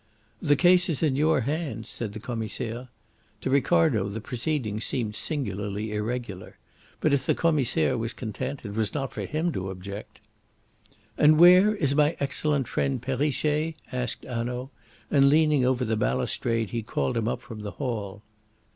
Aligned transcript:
"The 0.41 0.55
case 0.55 0.89
is 0.89 1.03
in 1.03 1.15
your 1.15 1.41
hands," 1.41 1.87
said 1.87 2.13
the 2.13 2.19
Commissaire. 2.19 2.87
To 3.41 3.51
Ricardo 3.51 4.09
the 4.09 4.19
proceedings 4.19 4.83
seemed 4.83 5.15
singularly 5.15 5.93
irregular. 5.93 6.57
But 7.01 7.13
if 7.13 7.27
the 7.27 7.35
Commissaire 7.35 7.99
was 7.99 8.11
content, 8.11 8.65
it 8.65 8.73
was 8.73 8.95
not 8.95 9.13
for 9.13 9.25
him 9.27 9.51
to 9.51 9.69
object. 9.69 10.19
"And 11.19 11.37
where 11.37 11.75
is 11.75 11.93
my 11.93 12.17
excellent 12.19 12.67
friend 12.67 12.99
Perrichet?" 12.99 13.75
asked 13.91 14.25
Hanaud; 14.25 14.71
and 15.11 15.29
leaning 15.29 15.63
over 15.65 15.85
the 15.85 15.95
balustrade 15.95 16.71
he 16.71 16.81
called 16.81 17.15
him 17.15 17.27
up 17.27 17.43
from 17.43 17.59
the 17.61 17.73
hall. 17.77 18.23